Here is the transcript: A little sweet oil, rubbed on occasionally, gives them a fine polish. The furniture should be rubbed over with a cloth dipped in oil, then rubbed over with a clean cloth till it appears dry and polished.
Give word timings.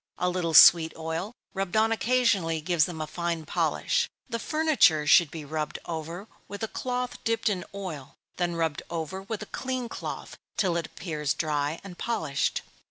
A 0.17 0.31
little 0.31 0.55
sweet 0.55 0.93
oil, 0.97 1.31
rubbed 1.53 1.77
on 1.77 1.91
occasionally, 1.91 2.59
gives 2.59 2.85
them 2.85 3.01
a 3.01 3.05
fine 3.05 3.45
polish. 3.45 4.09
The 4.27 4.39
furniture 4.39 5.05
should 5.05 5.29
be 5.29 5.45
rubbed 5.45 5.77
over 5.85 6.27
with 6.47 6.63
a 6.63 6.67
cloth 6.67 7.23
dipped 7.23 7.49
in 7.49 7.63
oil, 7.75 8.15
then 8.37 8.55
rubbed 8.55 8.81
over 8.89 9.21
with 9.21 9.43
a 9.43 9.53
clean 9.53 9.87
cloth 9.89 10.39
till 10.57 10.75
it 10.75 10.87
appears 10.87 11.35
dry 11.35 11.79
and 11.83 11.99
polished. 11.99 12.63